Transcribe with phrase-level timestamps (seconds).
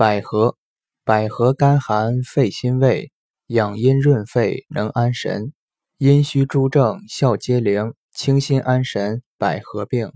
[0.00, 0.56] 百合
[1.04, 3.12] 百合甘寒肺心胃
[3.48, 5.52] 养阴润肺能安神。
[5.98, 10.10] 阴虚诸症效皆灵清心安神百合病。